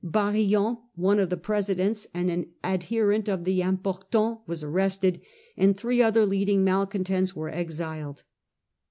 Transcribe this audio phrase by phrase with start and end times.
[0.03, 5.21] Barillon, one of the presidents and an adherent of the * Impor tants/ was arrested,
[5.55, 8.23] and three other leading malcontents were exiled.